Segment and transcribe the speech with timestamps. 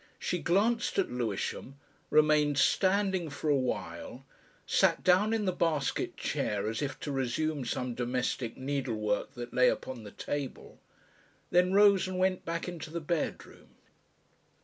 [0.17, 1.77] She glanced at Lewisham,
[2.09, 4.25] remained standing for awhile,
[4.65, 9.69] sat down in the basket chair as if to resume some domestic needlework that lay
[9.69, 10.79] upon the table,
[11.51, 13.75] then rose and went back into the bedroom.